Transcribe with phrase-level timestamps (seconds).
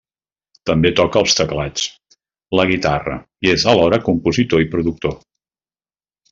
[0.69, 1.83] També toca els teclats,
[2.61, 3.19] la guitarra
[3.49, 5.19] i és alhora compositor i productor.